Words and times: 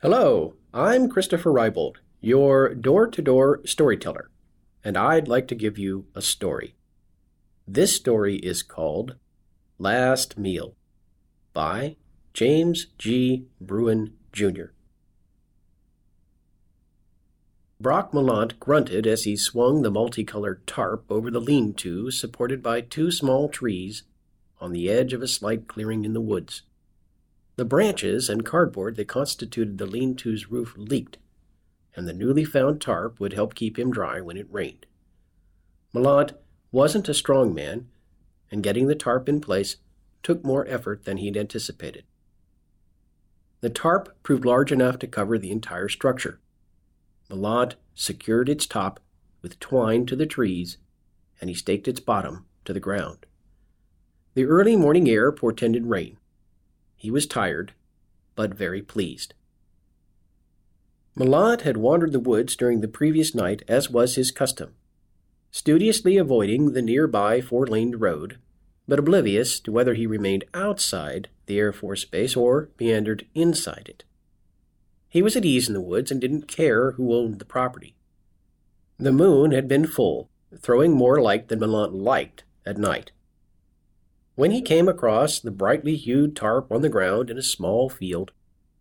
Hello, 0.00 0.54
I'm 0.72 1.08
Christopher 1.08 1.50
Rybold, 1.50 1.96
your 2.20 2.72
door 2.72 3.08
to 3.08 3.20
door 3.20 3.60
storyteller, 3.64 4.30
and 4.84 4.96
I'd 4.96 5.26
like 5.26 5.48
to 5.48 5.56
give 5.56 5.76
you 5.76 6.06
a 6.14 6.22
story. 6.22 6.76
This 7.66 7.96
story 7.96 8.36
is 8.36 8.62
called 8.62 9.16
Last 9.76 10.38
Meal 10.38 10.76
by 11.52 11.96
James 12.32 12.86
G. 12.96 13.46
Bruin, 13.60 14.12
Jr. 14.32 14.66
Brock 17.80 18.12
Mallant 18.12 18.60
grunted 18.60 19.04
as 19.04 19.24
he 19.24 19.36
swung 19.36 19.82
the 19.82 19.90
multicolored 19.90 20.64
tarp 20.64 21.06
over 21.10 21.28
the 21.28 21.40
lean 21.40 21.74
to 21.74 22.12
supported 22.12 22.62
by 22.62 22.82
two 22.82 23.10
small 23.10 23.48
trees 23.48 24.04
on 24.60 24.70
the 24.70 24.88
edge 24.88 25.12
of 25.12 25.22
a 25.22 25.26
slight 25.26 25.66
clearing 25.66 26.04
in 26.04 26.12
the 26.12 26.20
woods. 26.20 26.62
The 27.58 27.64
branches 27.64 28.30
and 28.30 28.44
cardboard 28.44 28.94
that 28.94 29.08
constituted 29.08 29.78
the 29.78 29.86
lean 29.86 30.14
to's 30.14 30.46
roof 30.46 30.74
leaked, 30.76 31.18
and 31.96 32.06
the 32.06 32.12
newly 32.12 32.44
found 32.44 32.80
tarp 32.80 33.18
would 33.18 33.32
help 33.32 33.56
keep 33.56 33.76
him 33.76 33.90
dry 33.90 34.20
when 34.20 34.36
it 34.36 34.46
rained. 34.48 34.86
Mallant 35.92 36.34
wasn't 36.70 37.08
a 37.08 37.14
strong 37.14 37.52
man, 37.52 37.88
and 38.48 38.62
getting 38.62 38.86
the 38.86 38.94
tarp 38.94 39.28
in 39.28 39.40
place 39.40 39.78
took 40.22 40.44
more 40.44 40.68
effort 40.68 41.04
than 41.04 41.16
he'd 41.16 41.36
anticipated. 41.36 42.04
The 43.60 43.70
tarp 43.70 44.16
proved 44.22 44.44
large 44.44 44.70
enough 44.70 45.00
to 45.00 45.08
cover 45.08 45.36
the 45.36 45.50
entire 45.50 45.88
structure. 45.88 46.38
Mallant 47.28 47.74
secured 47.92 48.48
its 48.48 48.68
top 48.68 49.00
with 49.42 49.58
twine 49.58 50.06
to 50.06 50.14
the 50.14 50.26
trees, 50.26 50.78
and 51.40 51.50
he 51.50 51.56
staked 51.56 51.88
its 51.88 51.98
bottom 51.98 52.46
to 52.66 52.72
the 52.72 52.78
ground. 52.78 53.26
The 54.34 54.44
early 54.44 54.76
morning 54.76 55.08
air 55.08 55.32
portended 55.32 55.86
rain. 55.86 56.17
He 56.98 57.10
was 57.10 57.26
tired, 57.26 57.72
but 58.34 58.54
very 58.54 58.82
pleased. 58.82 59.32
Mallant 61.16 61.62
had 61.62 61.76
wandered 61.76 62.12
the 62.12 62.20
woods 62.20 62.54
during 62.54 62.80
the 62.80 62.88
previous 62.88 63.34
night 63.34 63.62
as 63.66 63.88
was 63.88 64.16
his 64.16 64.30
custom, 64.30 64.74
studiously 65.50 66.16
avoiding 66.16 66.72
the 66.72 66.82
nearby 66.82 67.40
four 67.40 67.66
laned 67.66 68.00
road, 68.00 68.38
but 68.86 68.98
oblivious 68.98 69.60
to 69.60 69.72
whether 69.72 69.94
he 69.94 70.06
remained 70.06 70.44
outside 70.54 71.28
the 71.46 71.58
Air 71.58 71.72
Force 71.72 72.04
Base 72.04 72.36
or 72.36 72.68
meandered 72.80 73.26
inside 73.34 73.86
it. 73.88 74.04
He 75.08 75.22
was 75.22 75.36
at 75.36 75.44
ease 75.44 75.68
in 75.68 75.74
the 75.74 75.80
woods 75.80 76.10
and 76.10 76.20
didn't 76.20 76.48
care 76.48 76.92
who 76.92 77.14
owned 77.14 77.38
the 77.38 77.44
property. 77.44 77.94
The 78.98 79.12
moon 79.12 79.52
had 79.52 79.68
been 79.68 79.86
full, 79.86 80.28
throwing 80.56 80.92
more 80.92 81.20
light 81.22 81.48
than 81.48 81.60
Mallant 81.60 81.94
liked 81.94 82.44
at 82.66 82.76
night. 82.76 83.12
When 84.38 84.52
he 84.52 84.62
came 84.62 84.86
across 84.86 85.40
the 85.40 85.50
brightly 85.50 85.96
hued 85.96 86.36
tarp 86.36 86.70
on 86.70 86.80
the 86.80 86.88
ground 86.88 87.28
in 87.28 87.38
a 87.38 87.42
small 87.42 87.88
field, 87.88 88.30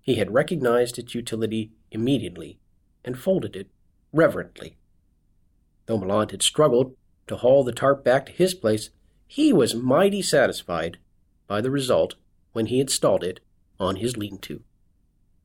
he 0.00 0.16
had 0.16 0.34
recognized 0.34 0.98
its 0.98 1.14
utility 1.14 1.70
immediately 1.92 2.58
and 3.04 3.16
folded 3.16 3.54
it 3.54 3.68
reverently. 4.12 4.78
Though 5.86 5.98
Mallant 5.98 6.32
had 6.32 6.42
struggled 6.42 6.96
to 7.28 7.36
haul 7.36 7.62
the 7.62 7.70
tarp 7.70 8.02
back 8.02 8.26
to 8.26 8.32
his 8.32 8.52
place, 8.52 8.90
he 9.28 9.52
was 9.52 9.76
mighty 9.76 10.22
satisfied 10.22 10.98
by 11.46 11.60
the 11.60 11.70
result 11.70 12.16
when 12.52 12.66
he 12.66 12.80
installed 12.80 13.22
it 13.22 13.38
on 13.78 13.94
his 13.94 14.16
lean 14.16 14.38
to. 14.38 14.60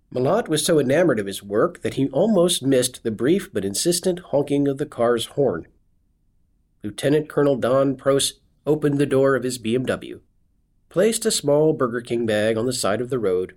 Mallant 0.10 0.48
was 0.48 0.66
so 0.66 0.80
enamored 0.80 1.20
of 1.20 1.28
his 1.28 1.44
work 1.44 1.84
that 1.84 1.94
he 1.94 2.10
almost 2.10 2.64
missed 2.64 3.04
the 3.04 3.12
brief 3.12 3.54
but 3.54 3.64
insistent 3.64 4.18
honking 4.32 4.68
of 4.68 4.80
the 4.80 4.88
car's 4.88 5.28
horn. 5.28 5.68
Lieutenant 6.82 7.30
Colonel 7.30 7.58
Don 7.58 7.96
Pross 7.96 8.40
opened 8.66 8.98
the 8.98 9.06
door 9.06 9.36
of 9.36 9.44
his 9.44 9.60
BMW, 9.60 10.20
placed 10.90 11.26
a 11.26 11.32
small 11.32 11.74
Burger 11.74 12.02
King 12.02 12.26
bag 12.26 12.58
on 12.58 12.66
the 12.66 12.74
side 12.74 13.02
of 13.02 13.10
the 13.10 13.20
road, 13.20 13.56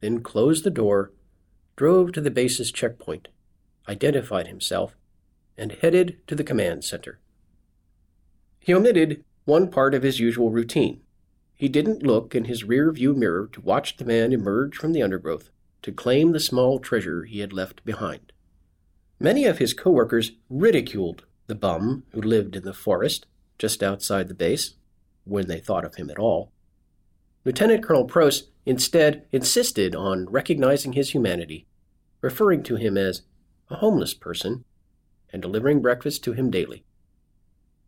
then 0.00 0.20
closed 0.20 0.64
the 0.64 0.70
door, 0.70 1.12
drove 1.76 2.12
to 2.12 2.20
the 2.20 2.30
base's 2.30 2.70
checkpoint, 2.70 3.28
identified 3.88 4.48
himself, 4.48 4.96
and 5.56 5.72
headed 5.72 6.18
to 6.26 6.34
the 6.34 6.44
command 6.44 6.84
center. 6.84 7.20
He 8.58 8.74
omitted 8.74 9.24
one 9.44 9.70
part 9.70 9.94
of 9.94 10.02
his 10.02 10.18
usual 10.20 10.50
routine. 10.50 11.02
He 11.54 11.68
didn't 11.68 12.02
look 12.02 12.34
in 12.34 12.46
his 12.46 12.64
rear 12.64 12.90
view 12.90 13.14
mirror 13.14 13.48
to 13.52 13.60
watch 13.60 13.96
the 13.96 14.04
man 14.04 14.32
emerge 14.32 14.76
from 14.76 14.92
the 14.92 15.02
undergrowth 15.02 15.50
to 15.82 15.92
claim 15.92 16.32
the 16.32 16.40
small 16.40 16.78
treasure 16.78 17.24
he 17.24 17.40
had 17.40 17.52
left 17.52 17.84
behind. 17.84 18.32
Many 19.20 19.44
of 19.44 19.58
his 19.58 19.74
coworkers 19.74 20.32
ridiculed 20.48 21.24
the 21.46 21.54
bum 21.54 22.04
who 22.12 22.20
lived 22.22 22.56
in 22.56 22.64
the 22.64 22.72
forest 22.72 23.26
just 23.58 23.82
outside 23.82 24.28
the 24.28 24.34
base, 24.34 24.74
when 25.24 25.48
they 25.48 25.60
thought 25.60 25.84
of 25.84 25.94
him 25.94 26.10
at 26.10 26.18
all. 26.18 26.52
Lieutenant 27.44 27.84
Colonel 27.84 28.04
Pross 28.04 28.44
instead 28.66 29.26
insisted 29.32 29.94
on 29.94 30.26
recognizing 30.26 30.92
his 30.92 31.10
humanity, 31.10 31.66
referring 32.20 32.62
to 32.62 32.76
him 32.76 32.96
as 32.96 33.22
a 33.70 33.76
homeless 33.76 34.14
person 34.14 34.64
and 35.32 35.42
delivering 35.42 35.82
breakfast 35.82 36.24
to 36.24 36.32
him 36.32 36.50
daily. 36.50 36.84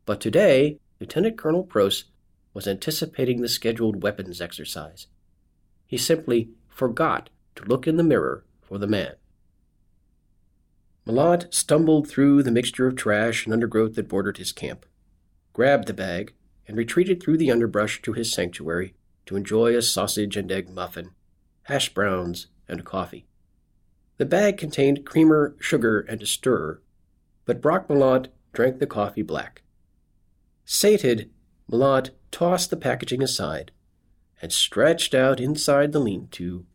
But 0.05 0.21
today, 0.21 0.79
Lieutenant 1.01 1.39
Colonel 1.39 1.63
Pross 1.63 2.05
was 2.53 2.67
anticipating 2.67 3.41
the 3.41 3.49
scheduled 3.49 4.03
weapons 4.03 4.41
exercise. 4.41 5.07
He 5.87 5.97
simply 5.97 6.51
forgot 6.69 7.31
to 7.55 7.65
look 7.65 7.87
in 7.87 7.97
the 7.97 8.03
mirror 8.03 8.45
for 8.63 8.79
the 8.79 8.87
man. 8.87 9.15
Mallant 11.07 11.53
stumbled 11.55 12.09
through 12.09 12.43
the 12.43 12.51
mixture 12.51 12.87
of 12.87 12.97
trash 12.97 13.45
and 13.45 13.53
undergrowth 13.53 13.95
that 13.95 14.09
bordered 14.09 14.39
his 14.39 14.53
camp 14.53 14.85
grabbed 15.57 15.87
the 15.87 15.95
bag, 15.95 16.35
and 16.69 16.77
retreated 16.77 17.19
through 17.19 17.39
the 17.39 17.51
underbrush 17.51 18.03
to 18.03 18.13
his 18.13 18.31
sanctuary 18.31 18.93
to 19.25 19.37
enjoy 19.37 19.75
a 19.75 19.81
sausage 19.81 20.37
and 20.37 20.53
egg 20.53 20.69
muffin, 20.69 21.13
hash 21.63 21.95
browns, 21.95 22.49
and 22.69 22.85
coffee. 22.85 23.27
The 24.19 24.27
bag 24.27 24.59
contained 24.59 25.07
creamer, 25.07 25.57
sugar, 25.59 26.01
and 26.01 26.23
a 26.23 26.27
stirrer, 26.27 26.83
but 27.47 27.63
Brock 27.63 27.89
Mallant 27.89 28.29
drank 28.53 28.81
the 28.81 28.87
coffee 28.87 29.23
black. 29.23 29.63
Sated, 30.67 31.31
Mallant 31.73 32.11
tossed 32.31 32.69
the 32.69 32.77
packaging 32.77 33.23
aside 33.23 33.71
and 34.43 34.53
stretched 34.53 35.15
out 35.15 35.41
inside 35.41 35.93
the 35.93 36.01
lean 36.01 36.29
to 36.33 36.67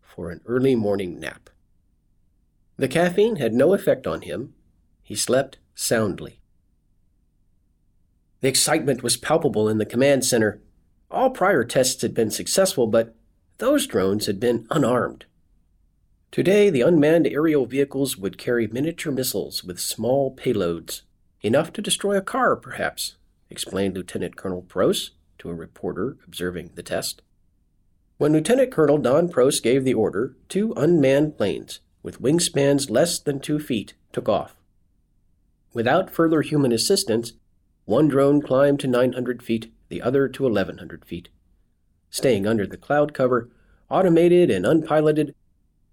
for 0.00 0.30
an 0.30 0.40
early 0.46 0.74
morning 0.74 1.20
nap. 1.20 1.50
The 2.78 2.88
caffeine 2.88 3.36
had 3.36 3.52
no 3.52 3.74
effect 3.74 4.06
on 4.06 4.22
him. 4.22 4.54
He 5.02 5.14
slept 5.14 5.58
soundly. 5.74 6.39
The 8.40 8.48
excitement 8.48 9.02
was 9.02 9.16
palpable 9.16 9.68
in 9.68 9.78
the 9.78 9.86
command 9.86 10.24
center. 10.24 10.60
All 11.10 11.30
prior 11.30 11.64
tests 11.64 12.02
had 12.02 12.14
been 12.14 12.30
successful, 12.30 12.86
but 12.86 13.14
those 13.58 13.86
drones 13.86 14.26
had 14.26 14.40
been 14.40 14.66
unarmed. 14.70 15.26
Today, 16.30 16.70
the 16.70 16.82
unmanned 16.82 17.26
aerial 17.26 17.66
vehicles 17.66 18.16
would 18.16 18.38
carry 18.38 18.66
miniature 18.66 19.12
missiles 19.12 19.64
with 19.64 19.80
small 19.80 20.34
payloads, 20.34 21.02
enough 21.42 21.72
to 21.72 21.82
destroy 21.82 22.16
a 22.16 22.22
car, 22.22 22.56
perhaps, 22.56 23.16
explained 23.50 23.96
Lieutenant 23.96 24.36
Colonel 24.36 24.62
Pross 24.62 25.10
to 25.38 25.50
a 25.50 25.54
reporter 25.54 26.16
observing 26.26 26.70
the 26.76 26.82
test. 26.82 27.22
When 28.16 28.32
Lieutenant 28.32 28.70
Colonel 28.70 28.98
Don 28.98 29.28
Pross 29.28 29.60
gave 29.60 29.84
the 29.84 29.94
order, 29.94 30.36
two 30.48 30.72
unmanned 30.76 31.36
planes, 31.36 31.80
with 32.02 32.22
wingspans 32.22 32.90
less 32.90 33.18
than 33.18 33.40
two 33.40 33.58
feet, 33.58 33.94
took 34.12 34.28
off. 34.28 34.54
Without 35.72 36.10
further 36.10 36.42
human 36.42 36.70
assistance, 36.72 37.32
one 37.84 38.08
drone 38.08 38.40
climbed 38.40 38.80
to 38.80 38.86
900 38.86 39.42
feet, 39.42 39.72
the 39.88 40.02
other 40.02 40.28
to 40.28 40.44
1100 40.44 41.04
feet. 41.04 41.28
Staying 42.10 42.46
under 42.46 42.66
the 42.66 42.76
cloud 42.76 43.14
cover, 43.14 43.48
automated 43.88 44.50
and 44.50 44.66
unpiloted, 44.66 45.34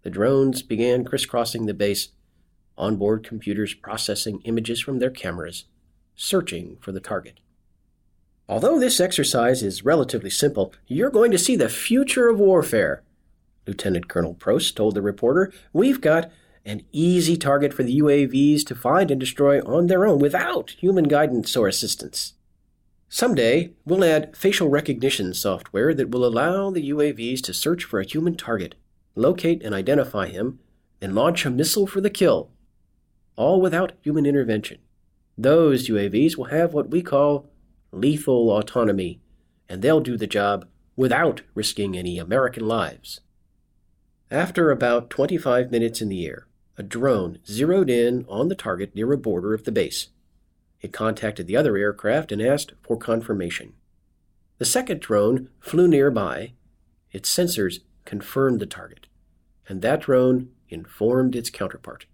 the 0.03 0.09
drones 0.09 0.61
began 0.61 1.03
crisscrossing 1.03 1.65
the 1.65 1.73
base, 1.73 2.09
onboard 2.77 3.23
computers 3.23 3.73
processing 3.73 4.41
images 4.45 4.79
from 4.79 4.99
their 4.99 5.09
cameras, 5.09 5.65
searching 6.15 6.77
for 6.79 6.91
the 6.91 6.99
target. 6.99 7.39
Although 8.49 8.79
this 8.79 8.99
exercise 8.99 9.61
is 9.61 9.83
relatively 9.83 10.29
simple, 10.29 10.73
you're 10.87 11.09
going 11.09 11.31
to 11.31 11.37
see 11.37 11.55
the 11.55 11.69
future 11.69 12.29
of 12.29 12.39
warfare, 12.39 13.03
Lieutenant 13.65 14.07
Colonel 14.07 14.33
Pross 14.33 14.71
told 14.71 14.95
the 14.95 15.01
reporter. 15.01 15.51
We've 15.73 15.99
got 15.99 16.31
an 16.67 16.83
easy 16.91 17.37
target 17.37 17.73
for 17.73 17.83
the 17.83 18.01
UAVs 18.01 18.65
to 18.65 18.75
find 18.75 19.09
and 19.09 19.19
destroy 19.19 19.61
on 19.61 19.87
their 19.87 20.05
own 20.05 20.19
without 20.19 20.71
human 20.71 21.05
guidance 21.05 21.55
or 21.55 21.67
assistance. 21.67 22.33
Someday, 23.07 23.71
we'll 23.85 24.03
add 24.03 24.35
facial 24.35 24.67
recognition 24.67 25.33
software 25.33 25.93
that 25.93 26.09
will 26.09 26.25
allow 26.25 26.69
the 26.69 26.89
UAVs 26.89 27.41
to 27.43 27.53
search 27.53 27.85
for 27.85 28.01
a 28.01 28.05
human 28.05 28.35
target, 28.35 28.75
locate 29.15 29.63
and 29.63 29.73
identify 29.73 30.27
him, 30.27 30.59
and 31.01 31.15
launch 31.15 31.45
a 31.45 31.49
missile 31.49 31.87
for 31.87 32.01
the 32.01 32.09
kill, 32.09 32.51
all 33.37 33.61
without 33.61 33.93
human 34.01 34.25
intervention. 34.25 34.79
Those 35.37 35.87
UAVs 35.87 36.35
will 36.35 36.45
have 36.45 36.73
what 36.73 36.89
we 36.89 37.01
call 37.01 37.49
lethal 37.93 38.51
autonomy, 38.51 39.21
and 39.69 39.81
they'll 39.81 40.01
do 40.01 40.17
the 40.17 40.27
job 40.27 40.67
without 40.97 41.43
risking 41.55 41.95
any 41.95 42.19
American 42.19 42.67
lives. 42.67 43.21
After 44.29 44.69
about 44.69 45.09
25 45.09 45.71
minutes 45.71 46.01
in 46.01 46.09
the 46.09 46.25
air, 46.25 46.47
a 46.77 46.83
drone 46.83 47.39
zeroed 47.45 47.89
in 47.89 48.25
on 48.29 48.47
the 48.47 48.55
target 48.55 48.93
near 48.93 49.11
a 49.11 49.17
border 49.17 49.53
of 49.53 49.63
the 49.63 49.71
base. 49.71 50.09
It 50.79 50.93
contacted 50.93 51.47
the 51.47 51.57
other 51.57 51.75
aircraft 51.75 52.31
and 52.31 52.41
asked 52.41 52.73
for 52.83 52.97
confirmation. 52.97 53.73
The 54.59 54.65
second 54.65 55.01
drone 55.01 55.49
flew 55.59 55.87
nearby. 55.87 56.53
Its 57.11 57.35
sensors 57.35 57.79
confirmed 58.05 58.59
the 58.59 58.65
target, 58.65 59.07
and 59.67 59.81
that 59.81 60.01
drone 60.01 60.49
informed 60.69 61.35
its 61.35 61.49
counterpart. 61.49 62.05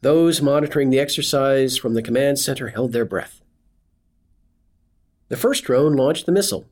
Those 0.00 0.42
monitoring 0.42 0.90
the 0.90 0.98
exercise 0.98 1.76
from 1.76 1.94
the 1.94 2.02
command 2.02 2.38
center 2.38 2.68
held 2.68 2.92
their 2.92 3.04
breath. 3.04 3.42
The 5.28 5.36
first 5.36 5.64
drone 5.64 5.94
launched 5.94 6.26
the 6.26 6.32
missile. 6.32 6.66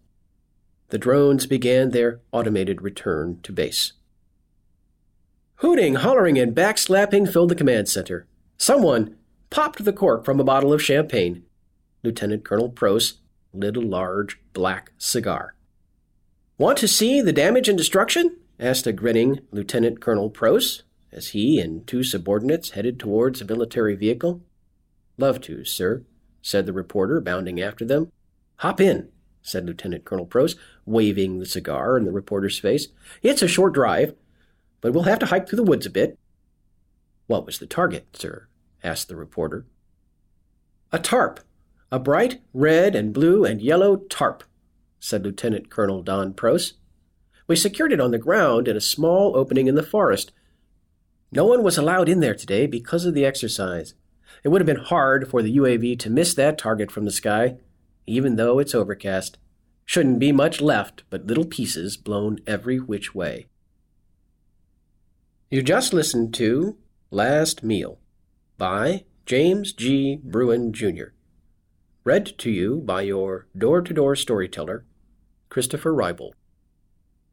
The 0.89 0.99
drones 0.99 1.47
began 1.47 1.91
their 1.91 2.21
automated 2.33 2.83
return 2.83 3.41
to 3.43 3.53
base. 3.53 3.93
Hooting, 5.59 5.97
hollering, 5.97 6.39
and 6.39 6.55
backslapping 6.55 7.33
filled 7.33 7.49
the 7.49 7.57
command 7.57 7.89
center. 7.89 8.29
Someone 8.59 9.17
popped 9.51 9.85
the 9.85 9.93
cork 9.93 10.25
from 10.25 10.39
a 10.39 10.45
bottle 10.45 10.73
of 10.73 10.81
champagne. 10.81 11.45
Lieutenant 12.05 12.45
Colonel 12.45 12.69
Pross 12.69 13.15
lit 13.53 13.77
a 13.77 13.81
large 13.81 14.41
black 14.53 14.93
cigar. 14.99 15.57
Want 16.59 16.79
to 16.79 16.87
see 16.87 17.21
the 17.21 17.33
damage 17.33 17.69
and 17.69 17.77
destruction? 17.77 18.37
asked 18.61 18.87
a 18.87 18.93
grinning 18.93 19.41
Lieutenant 19.51 20.01
Colonel 20.01 20.31
Pross 20.31 20.85
as 21.11 21.29
he 21.29 21.59
and 21.59 21.85
two 21.89 22.05
subordinates 22.05 22.71
headed 22.71 23.01
towards 23.01 23.41
a 23.41 23.45
military 23.45 23.97
vehicle. 23.97 24.41
Love 25.17 25.41
to, 25.41 25.65
sir, 25.65 26.05
said 26.41 26.67
the 26.67 26.73
reporter, 26.73 27.21
bounding 27.21 27.61
after 27.61 27.85
them. 27.85 28.13
Hop 28.59 28.81
in, 28.81 29.09
said 29.43 29.67
Lieutenant 29.67 30.05
Colonel 30.05 30.27
Pross, 30.27 30.55
waving 30.87 31.41
the 31.41 31.47
cigar 31.47 31.97
in 31.97 32.05
the 32.05 32.13
reporter's 32.13 32.61
face. 32.61 32.89
It's 33.23 33.43
a 33.43 33.49
short 33.49 33.73
drive, 33.73 34.15
but 34.81 34.93
we'll 34.93 35.05
have 35.05 35.19
to 35.19 35.27
hike 35.27 35.49
through 35.49 35.57
the 35.57 35.63
woods 35.63 35.87
a 35.87 35.91
bit. 35.91 36.19
What 37.27 37.47
was 37.47 37.59
the 37.59 37.67
target, 37.67 38.17
sir? 38.17 38.49
asked 38.83 39.09
the 39.09 39.17
reporter. 39.17 39.67
A 40.93 40.99
tarp, 40.99 41.41
a 41.91 41.99
bright 41.99 42.41
red 42.55 42.95
and 42.95 43.13
blue 43.13 43.45
and 43.45 43.61
yellow 43.61 43.97
tarp, 43.97 44.45
said 45.01 45.25
Lieutenant 45.25 45.71
Colonel 45.71 46.03
Don 46.03 46.33
Pross. 46.33 46.75
We 47.47 47.57
secured 47.57 47.93
it 47.93 48.01
on 48.01 48.11
the 48.11 48.19
ground 48.19 48.69
in 48.69 48.77
a 48.77 48.81
small 48.81 49.37
opening 49.37 49.67
in 49.67 49.75
the 49.75 49.83
forest. 49.83 50.33
No 51.33 51.45
one 51.45 51.63
was 51.63 51.77
allowed 51.77 52.09
in 52.09 52.21
there 52.21 52.35
today 52.35 52.67
because 52.67 53.05
of 53.05 53.15
the 53.15 53.25
exercise. 53.25 53.95
It 54.45 54.49
would 54.49 54.61
have 54.61 54.67
been 54.67 54.85
hard 54.85 55.29
for 55.29 55.43
the 55.43 55.57
UAV 55.57 55.99
to 56.01 56.11
miss 56.11 56.35
that 56.35 56.59
target 56.59 56.91
from 56.91 57.05
the 57.05 57.11
sky, 57.11 57.57
even 58.07 58.37
though 58.37 58.59
it's 58.59 58.75
overcast. 58.75 59.39
Shouldn't 59.85 60.19
be 60.19 60.33
much 60.33 60.61
left 60.61 61.05
but 61.11 61.27
little 61.27 61.47
pieces 61.47 61.97
blown 61.97 62.39
every 62.47 62.79
which 62.79 63.15
way. 63.15 63.47
You 65.51 65.63
just 65.63 65.95
listened 65.95 66.35
to 66.35 66.77
Last 67.11 67.65
Meal 67.65 67.99
by 68.59 69.05
James 69.25 69.73
G. 69.73 70.21
Bruin, 70.23 70.75
Jr. 70.75 71.15
Read 72.05 72.37
to 72.37 72.51
you 72.51 72.83
by 72.85 73.01
your 73.01 73.47
door 73.57 73.81
to 73.81 73.95
door 73.95 74.15
storyteller, 74.15 74.85
Christopher 75.49 75.95
Rybold. 75.95 76.33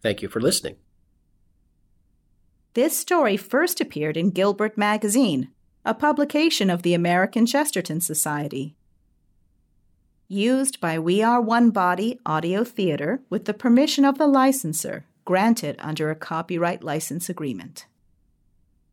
Thank 0.01 0.21
you 0.21 0.29
for 0.29 0.39
listening. 0.39 0.77
This 2.73 2.97
story 2.97 3.35
first 3.35 3.81
appeared 3.81 4.15
in 4.15 4.29
Gilbert 4.29 4.77
Magazine, 4.77 5.49
a 5.83 5.93
publication 5.93 6.69
of 6.69 6.83
the 6.83 6.93
American 6.93 7.45
Chesterton 7.45 7.99
Society. 7.99 8.77
Used 10.29 10.79
by 10.79 10.97
We 10.99 11.21
Are 11.21 11.41
One 11.41 11.69
Body 11.69 12.17
Audio 12.25 12.63
Theater 12.63 13.19
with 13.29 13.43
the 13.43 13.53
permission 13.53 14.05
of 14.05 14.17
the 14.17 14.27
licensor, 14.27 15.03
granted 15.25 15.75
under 15.79 16.09
a 16.09 16.15
copyright 16.15 16.81
license 16.81 17.27
agreement 17.27 17.87